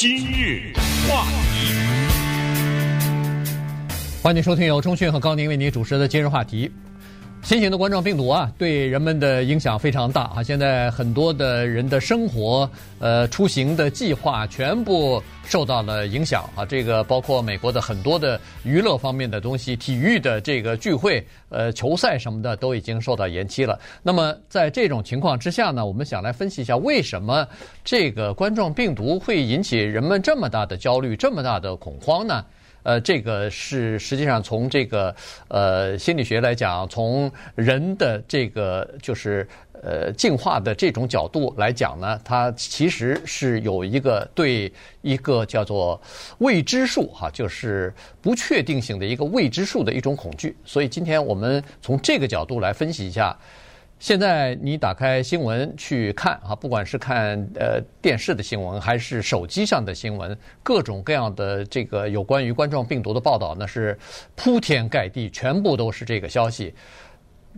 [0.00, 0.72] 今日
[1.06, 1.74] 话题，
[4.22, 6.70] 欢迎收听由钟讯和高宁为您主持的今日话题。
[7.42, 10.42] 新型的冠状病毒啊，对人们的影响非常大啊！
[10.42, 12.70] 现在很多的人的生活、
[13.00, 16.64] 呃出行的计划全部受到了影响啊！
[16.64, 23.80] 这个包括美国的很多的娱乐方面的东西，体育的这个聚会、呃球赛什么的都已经受到延期了。
[24.00, 27.44] 那么在这种情况之下呢，我们想来分析一下，为什么
[27.84, 32.44] 这个冠状病毒会引起人们这么大的焦虑、这么大的恐慌呢？
[32.82, 35.14] 呃，这个是实际上从这个
[35.48, 39.46] 呃心理学来讲，从人的这个就是
[39.82, 46.00] 呃进化的这种角度来讲呢，它其实是有一个对一个叫做
[46.38, 50.56] 未知数哈，就是不确定性的一个未知数的一种恐惧。
[50.64, 53.36] 所以今天我们从这个角度来分析一下。
[54.00, 63.96] 现在你打开新闻去看啊，不管是看呃电视的新闻，还是手机上的新闻，各种各样的这个有关于冠状病毒的报道，那是
[64.34, 66.74] 铺天盖地，全部都是这个消息。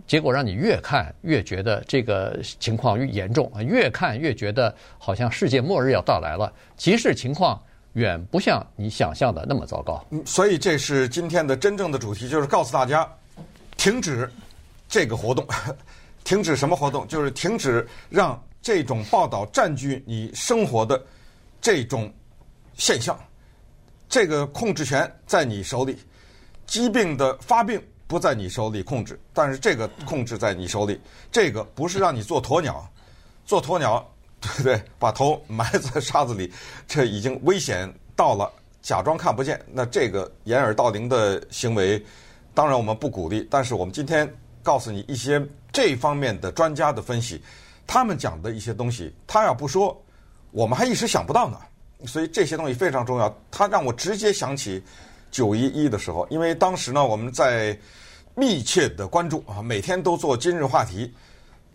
[0.05, 6.51] 结果让你越看越觉得这个情况越严重啊，越看越觉得好像世界末日要到来了。
[6.75, 7.57] 其实情况
[7.93, 10.05] 远不像你想象的那么糟糕。
[10.25, 13.09] 所以这是今天的真正的主题，就是告诉大家
[13.77, 14.29] 停止
[14.89, 15.47] 这个活动。
[16.23, 17.07] 停止什么活动？
[17.07, 21.01] 就是停止让这种报道占据你生活的
[21.61, 22.11] 这种
[22.75, 23.19] 现象。
[24.07, 25.97] 这个控制权在你手里，
[26.65, 30.99] 疾病的发病不在你手里控制，但是这个控制在你手里。
[31.31, 32.87] 这个不是让你做鸵鸟，
[33.43, 34.07] 做鸵鸟，
[34.39, 34.81] 对不对？
[34.99, 36.51] 把头埋在沙子里，
[36.87, 38.51] 这已经危险到了，
[38.81, 39.59] 假装看不见。
[39.71, 42.03] 那这个掩耳盗铃的行为，
[42.53, 43.47] 当然我们不鼓励。
[43.49, 45.45] 但是我们今天告诉你一些。
[45.73, 47.41] 这方面的专家的分析，
[47.87, 49.99] 他们讲的一些东西，他要不说，
[50.51, 51.57] 我们还一时想不到呢。
[52.05, 53.35] 所以这些东西非常重要。
[53.49, 54.83] 他让我直接想起
[55.31, 57.75] 九一一的时候，因为当时呢，我们在
[58.35, 61.11] 密切的关注啊，每天都做今日话题，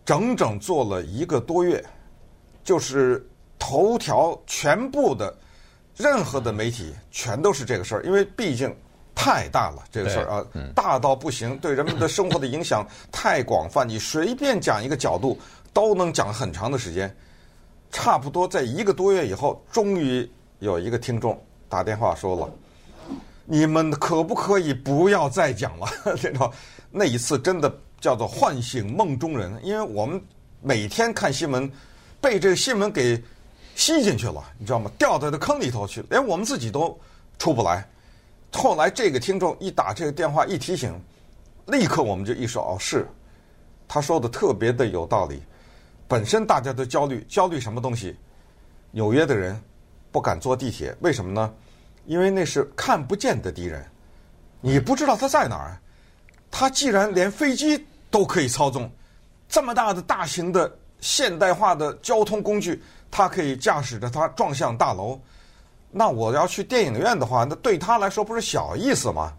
[0.05, 1.85] 整整做了一个多月，
[2.63, 5.37] 就是头条全部的
[5.97, 8.73] 任何的媒体全都是这个事儿，因为毕竟。
[9.21, 10.47] 太大了，这个事儿啊，
[10.77, 13.85] 大到不行，对人们的生活的影响太广泛。
[13.85, 15.37] 你随便讲一个角度，
[15.73, 17.13] 都能讲很长的时间。
[17.91, 20.31] 差不多在一个多月以后，终于
[20.61, 21.37] 有一个听众
[21.69, 22.49] 打电话说了
[23.45, 25.89] ：“你们可不可以不要再讲了？”
[26.23, 26.49] 这种
[26.93, 30.23] 那一次真的叫做唤醒梦中人，因为我们
[30.63, 31.69] 每天看新闻，
[32.21, 33.21] 被这个新闻给
[33.75, 34.89] 吸进去了，你知道吗？
[34.97, 36.97] 掉在这坑里头去，连我们自己都
[37.37, 37.85] 出不来。
[38.53, 40.99] 后来这个听众一打这个电话一提醒，
[41.67, 43.07] 立刻我们就意识到哦，是，
[43.87, 45.43] 他说的特别的有道理。
[46.09, 48.17] 本身大家都焦虑，焦虑什么东西？
[48.91, 49.61] 纽约的人
[50.11, 51.53] 不敢坐地铁，为什么呢？
[52.07, 53.85] 因为那是看不见的敌人，
[54.63, 55.79] 你不知道他在哪儿。
[56.51, 58.91] 他既然连飞机都可以操纵，
[59.47, 65.21] 这么大的大型的现代化的交通工具，他可以驾驶着它撞向大楼。
[65.91, 69.33] 那我要去电影院的话，那对他来说不是小意思吗？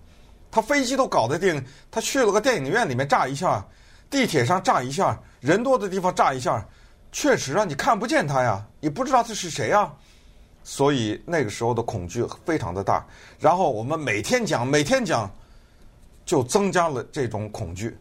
[0.52, 3.64] 他飞机都搞得定，他去了个电影院里面炸一下，
[4.10, 6.68] 地铁上炸一下，人多的地方炸一下，
[7.12, 9.94] 确实啊，你看不见他呀，你不知道他是谁呀，
[10.64, 13.06] 所以那个时候的恐惧非常的大。
[13.40, 15.30] 然后我们每天讲，每天讲，
[16.26, 17.96] 就增加了这种恐惧。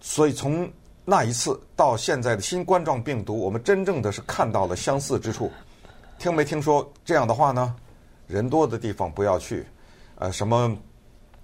[0.00, 0.68] 所以从
[1.04, 5.52] 那一次到现在的新冠状病毒，我们真正的是看到了相似之处。
[6.18, 7.74] 听没听说这样的话呢？
[8.26, 9.64] 人多的地方不要去，
[10.16, 10.76] 呃，什么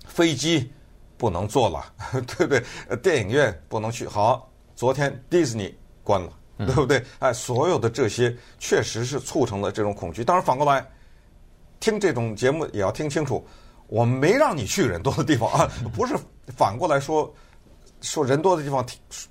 [0.07, 0.71] 飞机
[1.17, 1.85] 不能坐了，
[2.37, 2.97] 对不对？
[2.97, 4.07] 电影院不能去。
[4.07, 7.03] 好，昨天迪士尼关了，对不对？
[7.21, 10.25] 哎，所有的这些确实是促成了这种恐惧。
[10.25, 10.85] 当然反过来，
[11.79, 13.47] 听这种节目也要听清楚，
[13.87, 16.15] 我们没让你去人多的地方啊，不是
[16.57, 17.33] 反过来说。
[18.05, 18.87] 说人多的地方，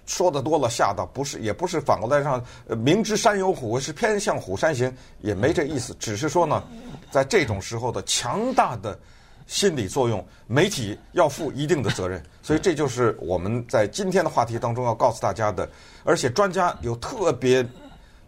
[0.08, 2.44] 说的多了吓到，不是，也不是反过来让
[2.76, 4.92] 明知山有虎，是偏向虎山行，
[5.22, 5.96] 也没这意思。
[6.00, 6.64] 只是说呢，
[7.12, 8.98] 在这种时候的强大的
[9.46, 12.22] 心理作用，媒体要负一定的责任。
[12.42, 15.70] 所以这就是我们在今天的话题当中要告诉大家的。
[16.04, 17.64] 而且专家有特别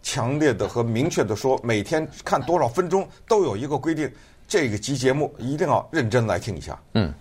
[0.00, 4.08] 强烈的和明确的说，每天看多少分钟都有一个规定。
[4.46, 6.80] 这个集节目一定要认真来听一下。
[6.94, 7.12] 嗯。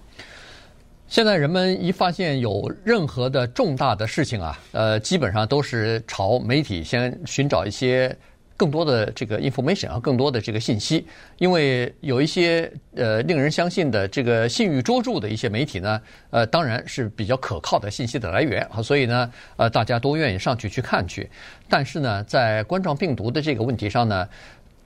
[1.07, 8.13] 现在人们一发现有任何的重大的事情啊，呃，基本上都是朝媒体先寻找一些
[8.57, 11.06] 更多的这个 information 啊，更多的这个信息，
[11.38, 21.30] 因为有一些呃令人相信的这个信誉卓著的一些媒体呢，呃，当然是比较可靠的信息的来源啊，所以呢，呃，大家都愿意上去去看去。
[21.69, 24.28] 但是呢，在冠状病毒的这个问题上呢，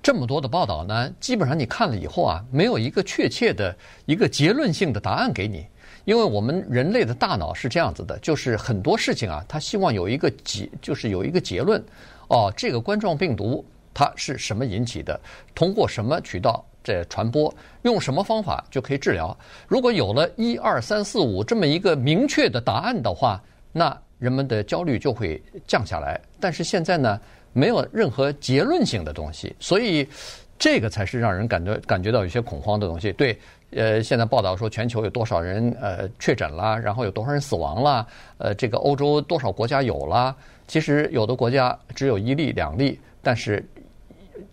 [0.03, 3.73] 这么多的报道呢，基本上你看了以后啊，没有一个确切的
[4.05, 5.65] 一个结论性的答案给你，
[6.09, 11.79] 因为我们人类的大脑是这样子的，就是很多事情啊，他希望有一个结，就是有一个结论。
[12.29, 13.63] 哦，这个冠状病毒
[13.93, 15.19] 它是什么引起的？
[15.53, 17.53] 通过什么渠道这传播？
[17.83, 19.37] 用什么方法就可以治疗？
[19.67, 23.39] 如果有了一二三四五这么一个明确的答案的话，
[23.71, 26.19] 那人们的焦虑就会降下来。
[26.39, 27.21] 但是现在呢？
[27.51, 30.07] 没有任何结论性的东西，所以
[30.59, 33.11] 这个才是让人感觉感觉到有些恐慌的东西。
[33.13, 33.35] 对，
[33.71, 38.07] 呃，现在报道说全球有多少人呃确诊了，然后有多少人死亡了，
[38.37, 40.35] 呃，这个欧洲多少国家有了？
[40.67, 43.63] 其实有的国家只有一例两例，但是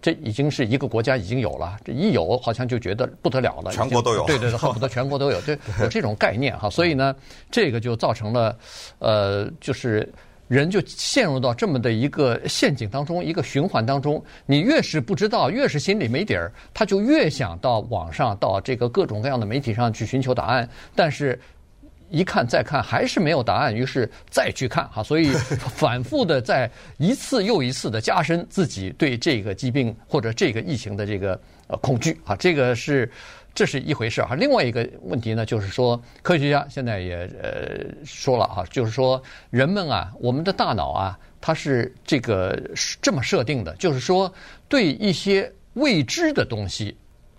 [0.03, 6.69] 这已经是一个国家已经有了，这一有好像就觉得不得了了，全国都有，对对对， 恨不得全国都有，对，有这种概念哈。
[6.69, 7.15] 所以呢，
[7.51, 8.57] 这个就造成了
[8.99, 10.09] 呃，就是。
[10.49, 14.23] 人就陷入到这么的一个陷阱当中，一个循环当中。
[14.47, 20.69] 你越是不知道，越是心里没底儿，他就越想到网上，到这个各种各样的媒体上去寻求答案。
[20.95, 21.39] 但是，
[22.11, 25.33] 一看再看还是没有答案，于是再去看哈，所以
[25.75, 33.11] 反复的在一次又一次的加深自己对这个疾病或者这个疫情的这个呃恐惧啊，这个是。
[33.57, 42.55] 这是一回事哈，另外一个问题呢，就是说科学家现在也呃说了哈，就是说人们啊，我们的大脑啊，它是这个
[43.01, 44.31] 这么设定的，就是说
[44.69, 46.95] 对一些未知的东西，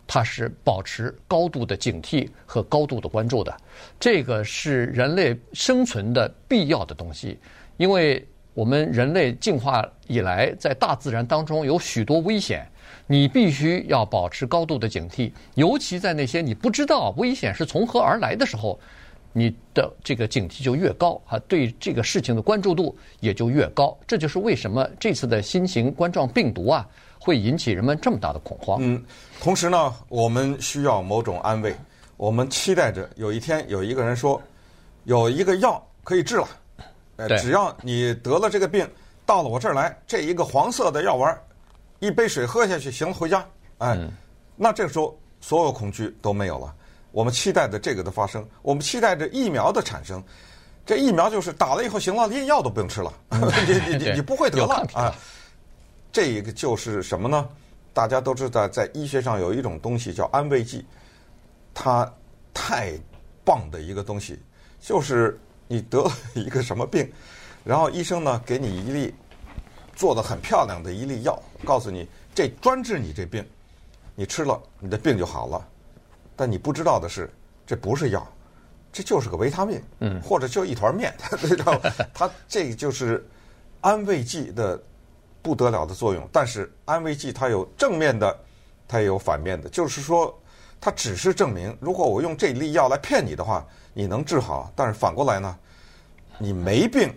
[0.07, 3.55] 它是保持高度的警惕和高度的关注的，
[3.99, 7.37] 这个是人类生存的必要的东西，
[7.77, 12.67] 因为我们人类进化以来，在大自然当中有许多危险。
[13.07, 18.77] 你必须要保持高度的警惕，尤其在那些你不知道危险是从何而来的时候，
[19.31, 23.97] 你的这个警惕就越高啊，对这个事情的关注度也就越高。
[24.05, 26.85] 这就是为什么这次的新型冠状病毒啊
[27.17, 28.77] 会引起人们这么大的恐慌。
[28.81, 29.01] 嗯，
[29.39, 31.73] 同时呢，我们需要某种安慰，
[32.17, 34.41] 我们期待着有一天有一个人说，
[35.05, 36.47] 有一个药可以治了，
[37.15, 38.85] 呃，只要你得了这个病，
[39.25, 41.37] 到了我这儿来，这一个黄色的药丸。
[41.99, 43.45] 一杯水喝下去，行了，回家。
[43.79, 44.11] 哎，嗯、
[44.55, 46.73] 那这个时候所有恐惧都没有了。
[47.11, 50.23] 我们期待着这个的发生，我们期待着疫苗的产生。
[50.85, 55.13] 这疫苗就是打了以后行了，连药都不用吃了， 嗯、你你你你不会得了啊。
[56.11, 57.47] 这个就是什么呢？
[57.93, 60.85] 大家都知道，在医学上有一种东西叫安慰剂，
[61.73, 62.11] 它
[62.53, 62.93] 太
[63.43, 64.39] 棒的一个东西，
[64.79, 67.11] 就是你得了一个什么病，
[67.63, 69.13] 然后医生呢给你一粒。
[69.97, 73.43] 做的很漂亮的一粒药，告诉你这专治你这病，
[74.13, 75.67] 你吃了你的病就好了。
[76.35, 77.27] 但你不知道的是，
[77.65, 78.25] 这不是药，
[78.93, 81.11] 这就是个维他命，嗯，或者就一团面，
[81.41, 81.79] 知道吗？
[82.13, 83.27] 它这就是
[83.81, 84.79] 安慰剂的
[85.41, 86.29] 不得了的作用。
[86.31, 88.39] 但是安慰剂它有正面的，
[88.87, 89.67] 它也有反面的。
[89.67, 90.39] 就是说，
[90.79, 93.65] 它只是证明，如果我用这粒药来骗你的话，
[93.95, 94.71] 你能治好。
[94.75, 95.57] 但是反过来呢，
[96.37, 97.11] 你没病，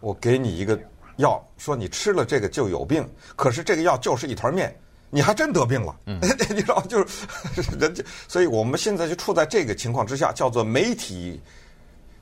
[0.00, 0.78] 我给你一个。
[1.20, 4.74] 药说你吃了这个就有病，可是这个药就是一团面，
[5.08, 5.94] 你还真得病了。
[6.06, 6.18] 嗯，
[6.50, 7.26] 你知道就是
[7.78, 11.40] 人家，所以我们现在就处在这个情况之下，叫做媒体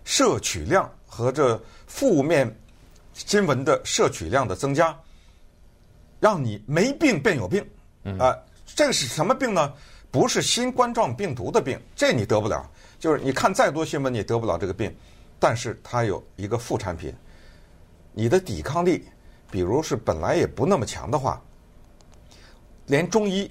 [0.05, 2.55] 摄取量和这负面
[3.15, 4.97] 新闻的摄取量的增加，
[6.21, 7.67] 让你没病变有病。
[8.19, 8.37] 啊，
[8.67, 9.73] 这个是什么病呢？
[10.11, 12.69] 不是新冠状病毒的病，这你得不了。
[12.99, 14.91] 就是你看再多新闻，你得不了这个病，
[15.39, 17.15] 但是它有一个副产品。
[18.19, 19.05] 你的抵抗力，
[19.49, 21.41] 比如是本来也不那么强的话，
[22.87, 23.49] 连中医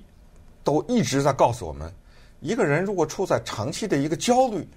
[0.61, 1.89] 都一直在告诉我们，
[2.41, 4.67] 一个人如果处在长期的一个焦虑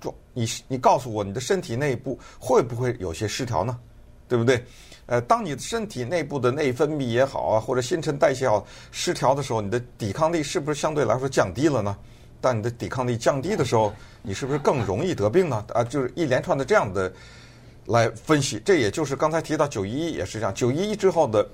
[0.00, 3.78] 中，你你告诉我你的身体内部会不会有些失调呢？
[4.26, 4.60] 对不对？
[5.06, 11.96] 呃，当你的身体内部的内分泌也好啊，或者新陈代谢好失调的时候，你的抵抗力是不是相对来说降低了呢？
[12.40, 15.64] 当你的抵抗力降低的时候，你是不是更容易得病呢？
[15.72, 17.12] 啊，就是一连串的这样的。
[17.86, 20.54] 来分析，这也就是刚才提到九一一也是这样。
[20.54, 21.46] 九一一之后的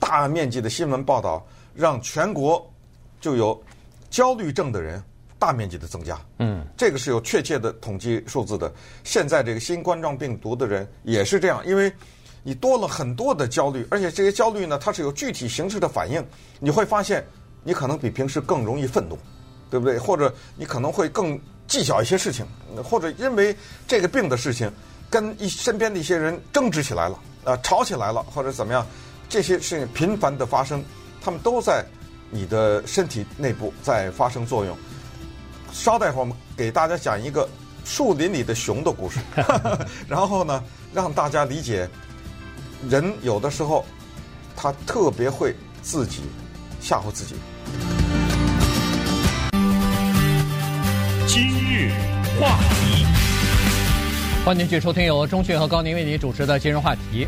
[0.00, 2.68] 大面积的新闻报道，让全国
[3.20, 3.62] 就有
[4.10, 5.02] 焦虑症的人
[5.38, 6.20] 大面积的增加。
[6.38, 8.72] 嗯，这个是有确切的统计数字的。
[9.04, 11.92] 现在这个新冠状病毒的人也是这样，因为
[12.42, 16.24] 你多了很多的焦虑，而且这些焦虑呢，它是有具体形式的反应。
[16.58, 17.24] 你会发现，
[17.62, 19.16] 你可能比平时更容易愤怒，
[19.70, 19.96] 对不对？
[19.96, 22.44] 或者你可能会更计较一些事情，
[22.82, 23.54] 或者因为
[23.86, 24.68] 这个病的事情。
[25.08, 28.86] 跟一身边的一些人争执起来了，啊、吵起来了，或者怎么样，
[29.28, 30.84] 这些事情频繁的发生，
[31.20, 31.84] 他们都在
[32.30, 34.76] 你的身体内部在发生作用。
[35.72, 37.48] 稍待会儿，我们给大家讲一个
[37.84, 39.20] 树林里的熊的故事，
[40.08, 41.88] 然后呢，让大家理解，
[42.88, 43.84] 人有的时候
[44.56, 46.22] 他特别会自己
[46.80, 47.36] 吓唬自己。
[51.26, 51.92] 今日
[52.40, 53.06] 话题，
[54.46, 57.26] 欢迎继续收听由钟迅和高宁为您主持的今日话题。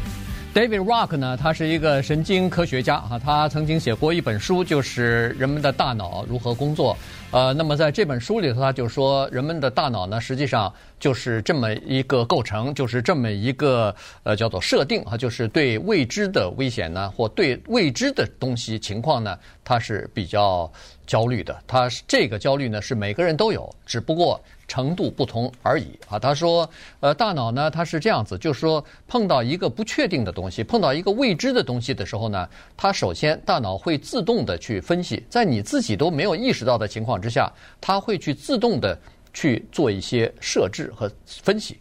[0.55, 6.97] David Rock 呢，他是一个神经科学家啊，他曾经写过一本书，就是人们的大脑如何工作。
[7.33, 20.71] 呃，那么在这本书里头，他就说，人们的大脑呢，实际上就是这么一个构成，就是这么一个呃叫做设定啊，就是对未知的危险呢，或对未知的东西情况呢，它是比较
[21.05, 21.61] 焦虑的。
[21.67, 24.41] 他这个焦虑呢，是每个人都有，只不过。
[24.69, 26.69] 程度不同而已啊，他说，
[27.01, 32.47] 呃，大脑呢，它是这样子，就是说，碰到一个不确定的东西，碰到一个未知的东西的时候呢，
[32.77, 38.97] 它首先大脑会自动的去分析，在你自己都没有意识到的情况之下，它会去自动的
[39.33, 41.79] 去做一些设置和分析，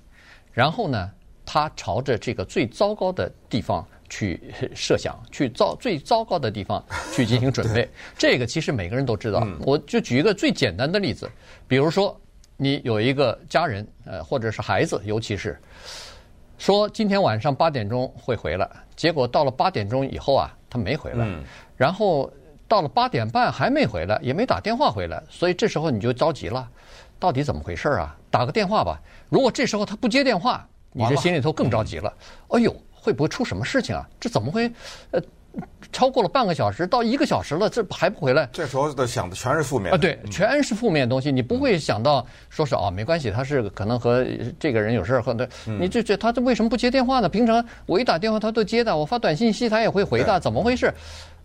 [0.53, 1.11] 然后呢，
[1.45, 4.39] 它朝着这个最糟糕的地方去
[4.73, 6.81] 设想，去糟最糟糕的地方
[7.13, 7.85] 去进行准备。
[8.17, 11.29] 这个其实每个人都知道，我就举一个最简单的例子，
[11.67, 12.17] 比如说。
[12.57, 15.57] 你有一个家人，呃，或者是孩子，尤其是
[16.57, 21.43] 说今天晚上八点钟会回来，结果到了八点钟以后啊，他没回来，嗯、
[21.75, 22.31] 然后
[22.67, 26.67] 到了八点半还没回来，也没打电话回来，所以这时候你就着急了，
[27.19, 28.17] 到底怎么回事啊？
[28.31, 28.99] 打个电话吧。
[29.29, 32.11] 如果这时候他不接电话，你这心里头更着急了。
[32.49, 34.09] 哎呦，会不会出什么事情啊？
[34.19, 34.71] 这怎么会？
[35.11, 35.21] 呃。
[35.91, 38.47] 超过了半个小时到一个小时了，这还不回来？
[38.51, 41.31] 这时候的想的全是负面啊，对，全是负面的东西。
[41.31, 44.25] 你不会想到说是哦，没关系，他是可能和
[44.59, 47.29] 这个人有事儿，和对，你这这他这为什么不接电话呢？
[47.29, 50.93] 平常我一打电话他都接的，我发短信息他也会回的，怎么回事？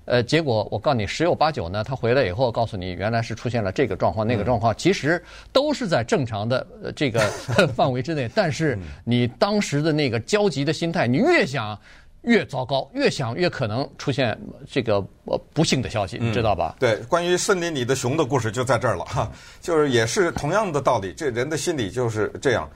[0.05, 6.67] 呃，结果我告诉你，十有八九呢，他回来以后告诉你，原来是出现了这个状况那个状况，其实都是在正常的
[6.97, 7.21] 这个
[7.73, 11.79] 范围之内，但是你当时的那个焦急的心态，你越想。
[12.23, 14.39] 越糟糕，越想越可能出现
[14.71, 16.77] 这个呃不幸的消息，你知道吧？
[16.77, 22.71] 嗯、对，关于森林里的熊的故事就在这儿了哈，就是也是同样的道理，这人的心理就是这样。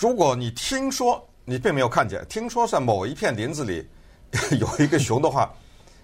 [0.00, 3.86] 如果你听说你并没有看见，听说在某一片林子里
[4.58, 5.52] 有一个熊的话，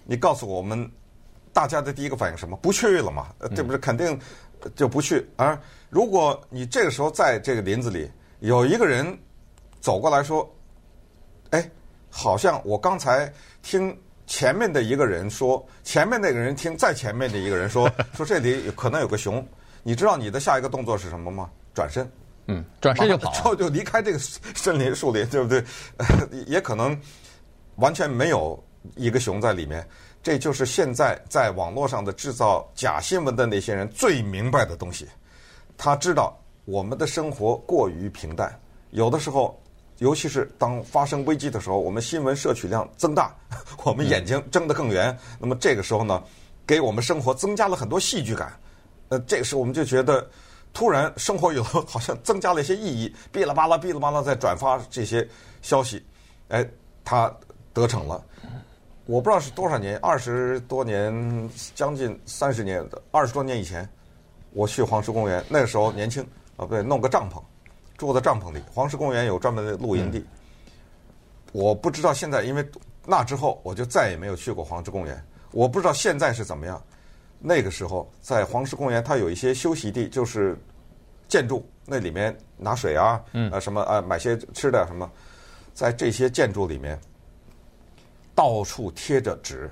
[0.05, 0.87] 你告诉我们，
[1.51, 2.55] 大家的第一个反应什么？
[2.57, 3.29] 不去了嘛？
[3.55, 4.19] 这不是肯定
[4.75, 5.27] 就不去。
[5.35, 5.59] 而
[5.89, 8.07] 如果你这个时候在这个林子里
[8.41, 9.17] 有一个人
[9.81, 10.47] 走过来说，
[11.49, 11.67] 哎。
[12.09, 19.45] 好像我刚才听前面的一个人说，前面那个人听再前面的一个人说， 说这里可能有个熊。
[19.81, 21.49] 你知道你的下一个动作是什么吗？
[21.73, 22.11] 转身，
[22.47, 25.63] 嗯，转身就跑，就就离开这个森林树林，对不对？
[26.45, 26.99] 也可能
[27.77, 28.61] 完全没有
[28.95, 29.87] 一个熊在里面。
[30.21, 35.07] 这就是现在在网络上的制造假新闻的那些人最明白的东西。
[35.77, 38.53] 他知道我们的生活过于平淡，
[38.91, 39.59] 有的时候。
[39.99, 43.35] 尤其是当发生危机的时候，我们新闻摄取量增大，
[43.83, 45.17] 我们眼睛睁得更圆。
[45.39, 46.23] 那么这个时候呢，
[46.65, 48.51] 给我们生活增加了很多戏剧感。
[49.09, 50.25] 呃，这个时候我们就觉得，
[50.71, 55.27] 突然生活有好像增加了一些意义，哔啦吧啦，哔啦吧啦在转发这些
[55.61, 56.01] 消息，
[56.49, 56.65] 哎，
[57.03, 57.33] 他
[57.73, 58.23] 得逞了。
[59.05, 63.89] 我不知道是多少年，二十多年，将近三十年，二十多年以前，
[64.51, 66.21] 我去黄石公园，那个时候年轻
[66.55, 67.41] 啊，不对，弄个帐篷。
[67.99, 70.25] 住在帐篷里，黄石公园有专门的露营地。
[71.51, 72.65] 我不知道现在，因为
[73.05, 75.21] 那之后我就再也没有去过黄石公园。
[75.51, 76.81] 我不知道现在是怎么样。
[77.39, 80.57] 那个时候在黄石公园，它有一些休息地，就是
[81.27, 85.11] 建筑那里面拿水啊，呃什么啊，买些吃的什么，
[85.73, 86.97] 在这些建筑里面
[88.33, 89.69] 到处贴着纸，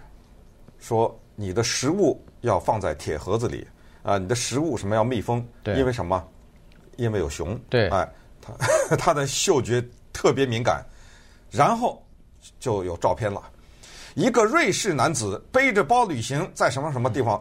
[0.80, 3.66] 说你的食物要放在铁盒子里
[4.04, 6.28] 啊，你的食物什么要密封，因为什么？
[6.98, 8.08] 因为有熊，对，哎，
[8.42, 8.54] 他
[8.98, 10.86] 他的嗅觉特别敏感，
[11.50, 12.04] 然后
[12.60, 13.42] 就有照片了。
[14.16, 17.40] 一个瑞士男子背着包旅行，在什么什么地方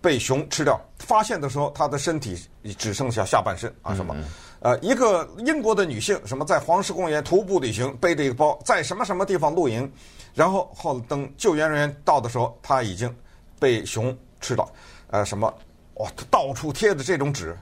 [0.00, 2.38] 被熊吃掉，发现的时候他的身体
[2.78, 4.14] 只剩下下半身啊什么？
[4.60, 9.90] 呃，一个英国的女性什么在黄石公园徒步旅行，背着一个包，在什么什么地方露营，
[10.34, 13.14] 然后后等救援人员到的时候，他已经
[13.58, 14.66] 被熊吃了。
[15.08, 15.52] 呃，什么？
[15.94, 17.56] 哇，到处贴着这种纸。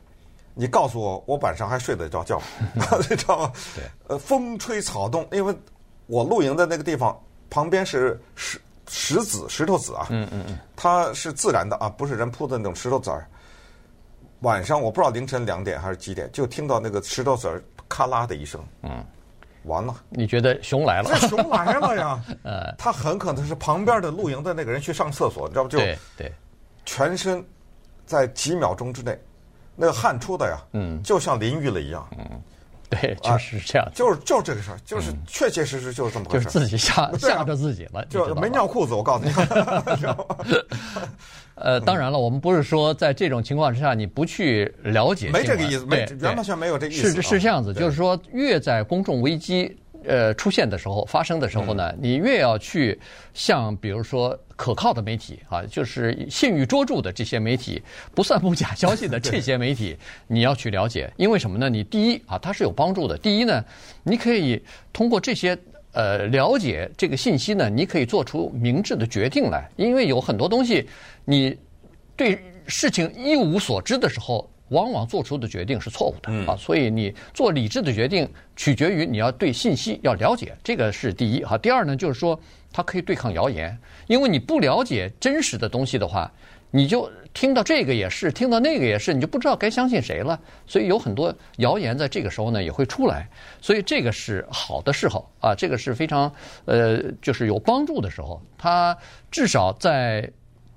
[0.55, 2.41] 你告诉我，我晚上还睡得着觉，
[2.75, 3.53] 你知道吗？
[3.75, 5.55] 对，呃，风吹草动，因为
[6.07, 7.19] 我露营的那个地方
[7.51, 13.27] 旁边是石石子、石头子啊，嗯嗯嗯，它是自然的啊，不是人铺的那种石头子儿。
[14.41, 19.03] 晚上我不知道凌晨两点还是几点，就听到那个石头子儿咔啦的一声，嗯，
[19.65, 19.95] 完了。
[20.11, 21.11] 你觉得熊来了？
[21.19, 22.21] 这熊来了呀！
[22.45, 25.69] 呃，他很可能是旁边的露营的那个人去上厕所，你知道不？
[25.71, 25.79] 就
[26.17, 26.31] 对，
[26.85, 27.43] 全身
[28.05, 29.19] 在几秒钟之内。
[29.77, 32.25] 那个汗出的呀，嗯，就像淋浴了一样，嗯，
[32.89, 39.33] 对，就是这样，就是就是这个事儿，就是确确实实就是这么回事，就是自己吓吓着自己了，就没尿裤子，我告诉你。
[41.57, 49.77] 呃，当然了，我们不是说在这种情况之下你不去了解，没这个意思，没完全没有这个意思，是是这样子，就是说越在公众危机。
[50.07, 52.99] 呃，出现的时候，发生的时候呢，你越要去
[53.33, 57.83] 像比如说可靠的媒体啊，就是信誉卓著的这些媒体，
[58.15, 59.97] 不散布假消息的这些媒体，
[60.29, 61.69] 你要去了解，因为什么呢？
[61.69, 63.17] 你第一啊，它是有帮助的。
[63.19, 63.65] 第一呢，
[64.03, 65.59] 你可以通过这些
[65.93, 69.69] 呃了解这个信息呢，你可以做出明智的决定来。
[69.77, 70.89] 因为有很多东西，
[71.25, 71.57] 你
[72.17, 74.49] 对事情一无所知的时候。
[74.69, 81.59] 往往做出的决定是错误的啊，所以你做理智的决定取决于你要对信息要了解，这个是第一哈。
[81.59, 82.39] 第二呢，就是说
[82.73, 86.33] 它可以对抗谣言，因为你不了解真实的东西的话，
[86.71, 90.41] 你就听到这个也是，听到那个也是，你就不知道该相信谁了。
[90.67, 93.29] 所以有很多谣言在这个时候呢也会出来，
[93.61, 96.33] 所以这个是好的时候啊，这个是非常
[96.65, 98.41] 呃就是有帮助的时候。
[98.57, 98.97] 它
[99.31, 100.29] 至少在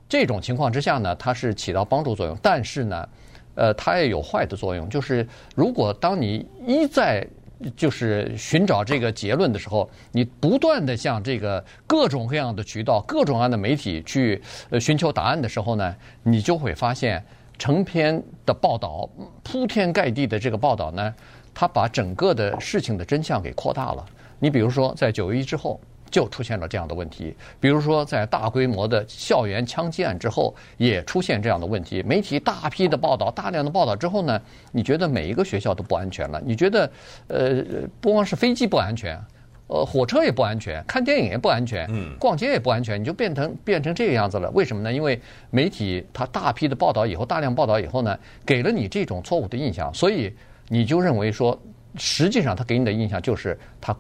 [0.10, 3.08] 这种情况之下呢，它是起到帮助作用，但是呢。
[3.58, 7.28] 呃，它也有坏的作用，就是如果当你一再
[7.76, 17.22] 就是寻找这个结论的时候，你不断的向这个各种各样的渠道、各种各样的媒体去呃寻求答案的时候呢，你就会发现
[17.58, 19.10] 成篇的报道、
[19.44, 21.12] 铺天盖地的这个报道呢，
[21.54, 24.06] 它把整个的事情的真相给扩大了。
[24.38, 25.82] 你比如说，在九一之后。
[26.10, 32.02] 就出现了这样的问题，比如说在大规模的校园枪击案之后，也出现这样的问题。
[32.04, 36.42] 媒体大批的报道，大量的报道之后呢，你觉得每一个学校都不安全了？
[36.46, 36.90] 你觉得，
[37.28, 37.64] 呃，
[38.00, 39.20] 不光是飞机不安全，
[39.68, 44.50] 呃，火车也不安全，看电影也不安全，嗯，逛街也不安全，你就变成变成这个样子了。
[44.52, 44.92] 为什么呢？
[44.92, 50.34] 因为媒体它大批的报道以后，大量报道以后呢，给了你这种错误的印象，所以
[50.70, 51.60] 你就认为说，
[51.96, 53.96] 实际上他给你的印象就是他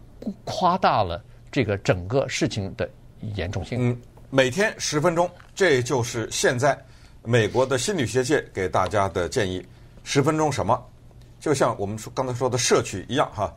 [0.45, 1.21] 夸大了。
[1.51, 2.89] 这个整个事情的
[3.36, 3.89] 严重性。
[3.89, 6.77] 嗯，每天十分钟，这就是现在
[7.24, 9.66] 美国的心理学界给大家的建议。
[10.04, 10.82] 十分钟什么？
[11.40, 13.53] 就像我们说刚才说的摄取一样哈，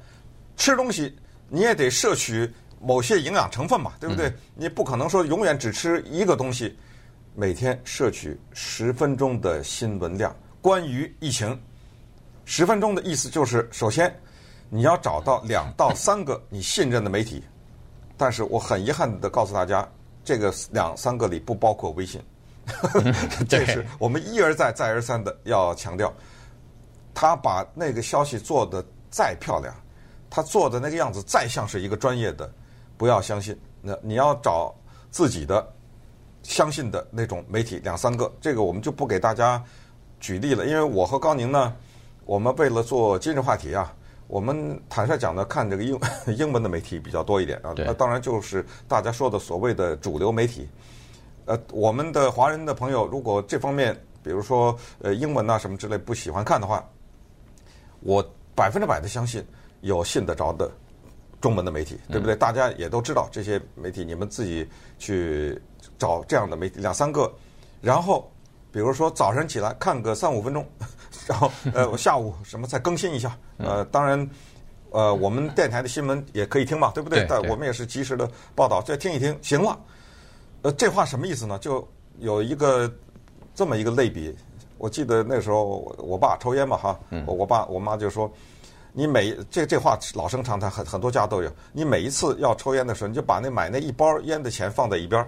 [0.57, 1.17] 吃东西
[1.49, 4.29] 你也得摄取某些营养成分嘛，对不对？
[4.29, 6.77] 嗯、你不可能说永远只吃一个东西。
[7.37, 11.59] 每天摄取十分钟的新闻量，关于疫情，
[12.45, 14.13] 十分钟的意思就是，首先
[14.69, 17.45] 你要找到两到三个你信任的媒体。
[18.21, 19.89] 但是我很遗憾的告诉大家，
[20.23, 22.21] 这个两三个里不包括微信，
[23.49, 26.13] 这是我们一而再、再而三的要强调。
[27.15, 29.75] 他把那个消息做的再漂亮，
[30.29, 32.53] 他做的那个样子再像是一个专业的，
[32.99, 33.59] 不要相信。
[33.81, 34.75] 那你要找
[35.11, 35.67] 自己的
[36.43, 39.65] 相信的那种媒体，两三个，这个我们就不给大家
[40.21, 41.75] 举例了，因为我和高宁呢，
[42.27, 43.91] 我们为了做今日话题啊。
[44.31, 45.99] 我们坦率讲呢，看这个英
[46.39, 47.75] 英文的媒体比较多一点啊。
[47.77, 50.69] 那当然就是大家说的所谓的主流媒体。
[51.47, 56.89] 呃，我们的华人的朋友，如果这方面，比如说呃英文啊什么之类不喜欢看的话，
[58.01, 59.45] 我百分之百的相信
[59.81, 60.71] 有信得着的
[61.41, 62.37] 中文的媒体，对不对？
[62.37, 64.65] 大家也都知道这些媒体，你们自己
[64.97, 65.61] 去
[65.99, 67.29] 找这样的媒体两三个，
[67.81, 68.31] 然后
[68.71, 70.65] 比如说早晨起来看个三五分钟。
[71.31, 73.39] 然后呃，我下午什么再更新一下？
[73.59, 74.29] 呃，当然，
[74.91, 77.25] 呃，我们电台的新闻也可以听嘛，对不对？
[77.29, 79.79] 但我们也是及时的报道，再听一听，行了。
[80.63, 81.57] 呃，这话什么意思呢？
[81.61, 81.87] 就
[82.19, 82.93] 有一个
[83.55, 84.37] 这么一个类比。
[84.77, 88.29] 我记得那时候我爸抽烟嘛，哈，我我爸我妈就说，
[88.93, 91.53] 你每这这话老生常谈，很很多家都有。
[91.73, 95.25] 你每一次要抽烟的时候，你就把那买那一包烟的钱放在一边，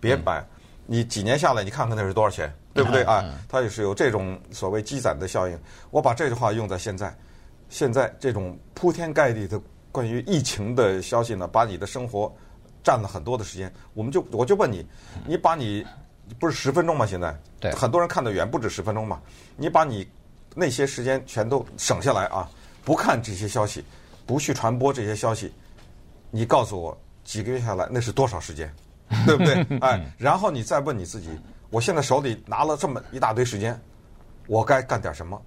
[0.00, 0.46] 别买。
[0.84, 2.54] 你几年下来，你看看那是多少钱。
[2.76, 3.24] 对不对啊？
[3.48, 5.58] 它也是有这种所谓积攒的效应。
[5.90, 7.12] 我把这句话用在现在，
[7.70, 9.60] 现在这种铺天盖地的
[9.90, 12.32] 关于疫情的消息呢，把你的生活
[12.84, 13.72] 占了很多的时间。
[13.94, 14.86] 我们就我就问你，
[15.26, 15.84] 你把你
[16.38, 17.06] 不是十分钟吗？
[17.06, 19.20] 现在对很多人看得远不止十分钟嘛。
[19.56, 20.06] 你把你
[20.54, 22.48] 那些时间全都省下来啊，
[22.84, 23.82] 不看这些消息，
[24.26, 25.52] 不去传播这些消息，
[26.30, 28.72] 你告诉我几个月下来那是多少时间？
[29.24, 29.64] 对不对？
[29.80, 31.28] 哎，然后你再问你自己。
[31.70, 33.80] 我现在手里拿了这么一大堆时间，
[34.46, 35.40] 我该干点什么？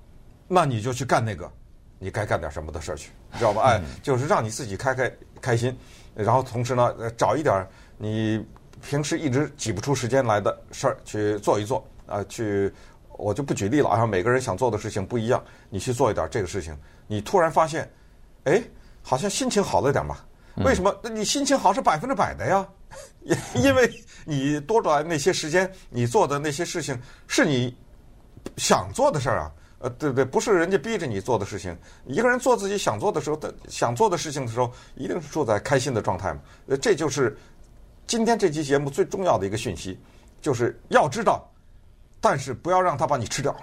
[0.48, 1.50] 那你就去干那个
[2.00, 3.62] 你该干点什么的事儿去，你知道吧？
[3.64, 5.78] 哎，就是让你自己开开开心，
[6.16, 7.66] 然后同时呢，找一点
[7.98, 8.46] 你
[8.82, 12.24] 平时一直挤不出时间来的事儿去做一做啊。
[12.24, 12.74] 去，
[13.18, 14.06] 我就不举例了啊。
[14.06, 17.90] 每个人想做的事情不一样，你去做一点这个事情，你突然发现，
[18.46, 18.62] 哎，
[19.04, 20.26] 好像心情好了点吧？
[20.66, 20.94] 为什么？
[21.02, 22.68] 那你心情好是百分之百的呀。
[23.22, 23.92] 因 因为
[24.26, 27.76] 你多出来那些时间，你做的那些事情是你
[28.58, 30.26] 想做的事儿啊，呃，对不对？
[30.26, 31.78] 不是人家逼着你做的事情。
[32.06, 36.42] 一个人做自己想做的时候的想做的事情的时候，一定是处在开心的状态嘛。
[36.68, 37.38] 呃，这就是
[38.08, 40.00] 今天这期节目最重要的一个讯息，
[40.42, 41.50] 就是要知道，
[42.20, 43.56] 但是不要让他把你吃掉。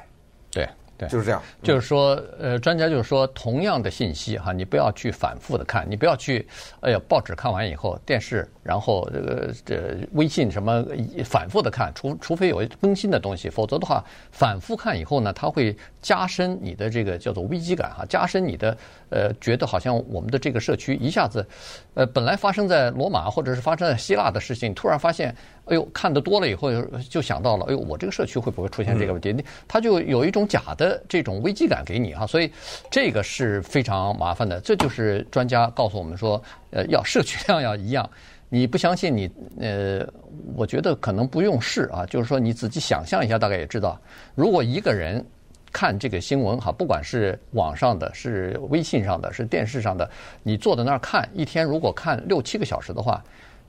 [0.50, 0.68] 对。
[0.98, 1.42] 对，就是这样。
[1.62, 6.46] 就是说，呃，专家就是说，同样的信息哈，你不要去反复的看，你不要去，
[6.80, 10.84] 哎呀，报纸看完以后，电视，然后这个这微信什么
[11.24, 18.76] 反复的看，除除非有更新的东西，否则的话，反复看以后呢，它会加深你的这个叫做危机感哈，加深你的
[19.10, 21.46] 呃，觉得好像我们的这个社区一下子，
[21.94, 25.34] 呃，本来发生在罗马或者是发生在希腊的事情，突然发现。
[25.66, 26.70] 哎呦，看得多了以后
[27.10, 29.34] 就想到了，哎呦，我这个社区会不会出现这个问题？
[29.66, 32.50] 他就有一种假的这种危机感给你哈，所以
[32.88, 34.60] 这个是非常麻烦的。
[34.60, 38.08] 这就是专家告诉我们说，呃，要摄取量要一样。
[38.48, 40.06] 你不相信你，呃，
[40.54, 44.00] 我觉得可能不用试啊，就是说你自己想象一下，大概也知道，
[44.36, 45.24] 如果一个人
[45.72, 50.08] 看这个新闻哈，不管是网上的、是微信上的、是电视上的，
[50.44, 53.20] 你坐在那儿看一天，如果看六七个小时的话。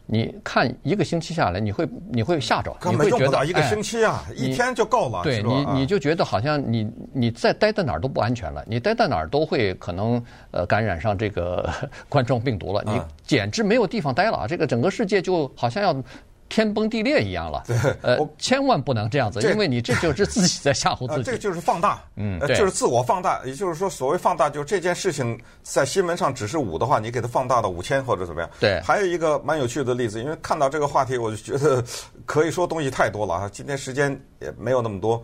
[0.10, 5.22] 你看一个星期下来，你会你会吓着，你会觉得一个星期啊，哎、一天就够了。
[5.22, 11.70] 对你，你就觉得好像你你再待在哪儿都不安全了，你待在哪儿都会可能呃感染上这个
[12.08, 16.04] 冠状病毒了，你简直没有地方待了，这个整个世界就好像要。
[16.50, 21.24] 天崩地裂一样了，对，呃，千万不能这样子，因为你这就是自己在吓唬自己。
[21.24, 23.42] 这个就是放大，嗯，就是自我放大。
[23.46, 28.50] 也就是说，所谓放大，就是这件事情在新闻上只是五的话，你给它放大到五千或者怎么样。
[28.60, 28.80] 对。
[28.82, 31.84] 还有一个蛮有趣的例子，因为看到这个话题，我就觉得
[32.26, 33.50] 可以说东西太多了啊。
[33.52, 35.22] 今天时间也没有那么多。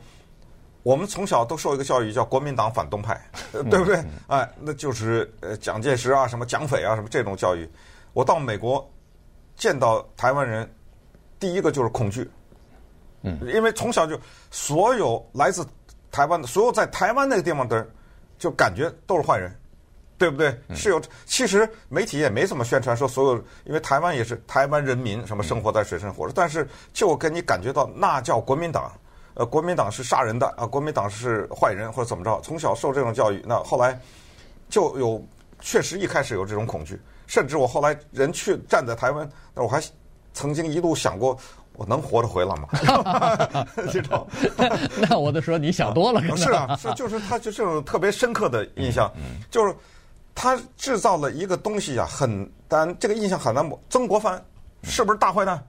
[0.84, 3.20] 我们从小都受一个教育，叫国民党反动派，
[3.54, 4.04] 对不对？
[4.28, 7.70] 哎，那就是呃蒋介石啊，什么蒋匪啊，什么这种教育。
[8.12, 8.86] 我到美国
[9.56, 10.70] 见到台湾人。
[11.44, 12.32] 第一个就是恐惧，
[13.24, 14.18] 嗯，因为从小就
[14.50, 15.68] 所有来自
[16.10, 17.90] 台湾的，所有在台湾那个地方的人，
[18.40, 19.54] 就感觉都是坏人，
[20.18, 20.58] 对不对？
[20.74, 28.90] 是有，其实媒体也没怎么宣传说所有，因为台湾也是台湾人民什么生活在水深火热，但是就给你感觉到那叫国民党，
[29.34, 34.00] 呃，国民党是杀人的啊，国民党是坏人或者怎么着，从小受这种教育，那后来
[34.70, 35.22] 就有
[35.60, 39.84] 确实一开始有这种恐惧，甚至我后来人去站在台湾，那我还。
[40.34, 41.38] 曾经一度想过，
[41.74, 43.66] 我能活着回来吗？
[43.92, 44.28] 这种，
[44.98, 46.22] 那我就说你想多了。
[46.36, 49.12] 是啊，是就是他就这种特别深刻的印象，
[49.50, 49.76] 就是
[50.36, 53.80] 他制造了一个东西啊，很但这个印象很难抹。
[53.90, 54.44] 曾国藩
[54.84, 55.64] 是不是大坏蛋？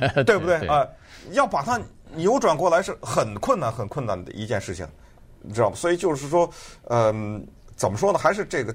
[0.26, 0.86] 对不对啊？
[1.30, 1.80] 要把它
[2.14, 4.86] 扭转过来是很困难、很困难的一件事情，
[5.40, 5.76] 你知道吗？
[5.76, 6.50] 所以就是说，
[6.88, 8.18] 嗯，怎么说呢？
[8.18, 8.74] 还是这个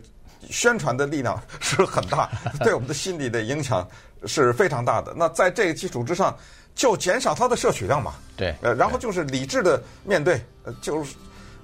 [0.49, 2.29] 宣传的力量是很大，
[2.63, 3.85] 对我们的心理的影响。
[4.25, 5.13] 是非常大的。
[5.15, 6.35] 那在这个基础之上，
[6.75, 8.13] 就减少它的摄取量嘛。
[8.35, 8.55] 对。
[8.61, 10.41] 呃，然后就是理智的面对。
[10.63, 11.15] 呃，就是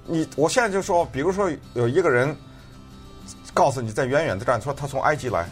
[0.04, 2.36] 你，我现在就说，比如说有一个人
[3.52, 5.48] 告诉你在远远的站，说他从埃及来，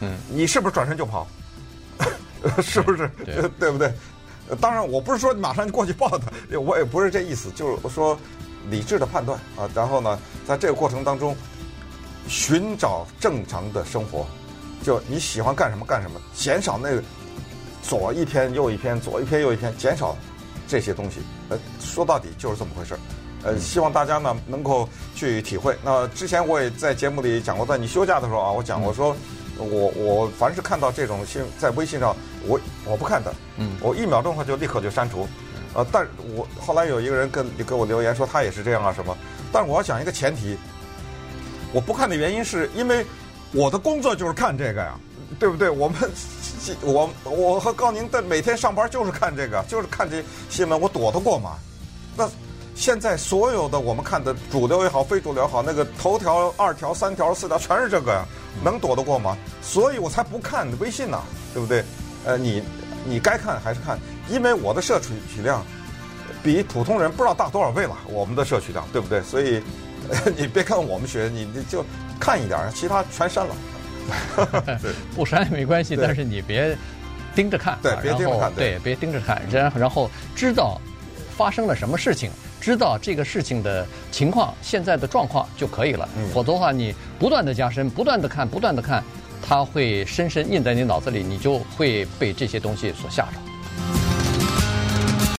[0.00, 1.26] 嗯，你是不是转身就跑？
[2.62, 3.10] 是不是？
[3.24, 3.92] 对，对，对不对？
[4.60, 8.16] 当然，我不是说马上就过去抱他， 我也不是这意思，就是说
[8.70, 9.68] 理智的判断啊。
[9.74, 11.36] 然后呢，在这个过程当中，
[12.28, 14.24] 寻找正常的生活。
[14.82, 17.02] 就你喜欢干什么干什么，减少那个
[17.82, 20.16] 左一篇右一篇，左一篇右一篇，减少
[20.68, 21.20] 这些东西。
[21.48, 23.00] 呃，说到底就是这么回事儿。
[23.42, 25.76] 呃，希望大家呢能够去体会。
[25.84, 29.16] 那之前我也在节目里讲过，在你休假的时候啊，我讲过说，
[29.56, 35.28] 我我凡是看到这种信在微信上，我我不看的，嗯，我一秒钟的话就立刻就删除。
[35.74, 39.16] 呃，但我后来有一个人跟给我留言说他也是这样啊什么，
[39.52, 40.56] 但是我要讲一个前提，
[41.72, 43.04] 我不看的原因是因为。
[43.56, 45.00] 我的工作就是看这个呀，
[45.38, 45.70] 对不对？
[45.70, 45.98] 我们
[46.82, 51.56] 我我和高宁的每天上班就是看这个，就是看这新闻，我躲得过吗？
[52.14, 52.28] 那
[52.74, 58.26] 现在所有的我们看的主流也好，非主流也好，那个头条、二条、三条、四条全是这个呀，
[58.62, 59.34] 能躲得过吗？
[59.62, 61.18] 所以我才不看微信呢，
[61.54, 61.82] 对不对？
[62.26, 62.62] 呃，你
[63.06, 65.64] 你该看还是看，因为我的摄取取量
[66.42, 69.22] 比普通人不知道大多少倍了，我们的摄取量，对不对？
[69.22, 69.62] 所以
[70.36, 71.82] 你别看我们学，你你就。
[72.18, 73.54] 看一点，其他全删了。
[75.16, 76.76] 不删也没关系，但是你别
[77.34, 77.76] 盯着看。
[77.82, 78.52] 对，别盯着看。
[78.54, 79.42] 对，别盯着看。
[79.50, 80.80] 然然后知道
[81.36, 86.08] 发生了什么事情，知道这个事情的情况，现在的状况就可以了。
[86.16, 86.28] 嗯。
[86.32, 89.02] 否则的话，你不断的加深，不断的看，不断的看，
[89.42, 93.32] 它会深深印在你脑子里，你就会被这些东西所吓着。